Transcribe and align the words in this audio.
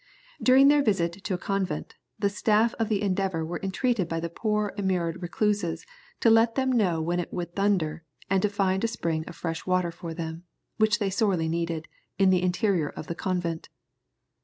During 0.41 0.67
their 0.67 0.81
visit 0.81 1.11
to 1.25 1.35
a 1.35 1.37
convent, 1.37 1.93
the 2.17 2.27
staff 2.27 2.73
of 2.79 2.89
the 2.89 3.03
Endeavour 3.03 3.45
were 3.45 3.59
entreated 3.61 4.09
by 4.09 4.19
the 4.19 4.31
poor 4.31 4.73
immured 4.75 5.21
recluses 5.21 5.85
to 6.21 6.31
let 6.31 6.55
them 6.55 6.71
know 6.71 6.99
when 7.03 7.19
it 7.19 7.31
would 7.31 7.53
thunder, 7.55 8.03
and 8.27 8.41
to 8.41 8.49
find 8.49 8.83
a 8.83 8.87
spring 8.87 9.23
of 9.27 9.35
fresh 9.35 9.67
water 9.67 9.91
for 9.91 10.15
them, 10.15 10.43
which 10.77 10.97
they 10.97 11.11
sorely 11.11 11.47
needed, 11.47 11.87
in 12.17 12.31
the 12.31 12.41
interior 12.41 12.89
of 12.89 13.05
the 13.05 13.13
convent. 13.13 13.69